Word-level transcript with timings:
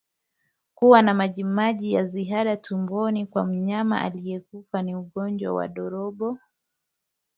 Kuwa 0.75 1.01
na 1.01 1.13
majimaji 1.13 1.93
ya 1.93 2.05
ziada 2.05 2.57
tumboni 2.57 3.25
kwa 3.25 3.45
mnyama 3.45 4.01
aliyekufa 4.01 4.81
na 4.81 4.99
ugonjwa 4.99 5.53
wa 5.53 5.67
ndorobo 5.67 6.37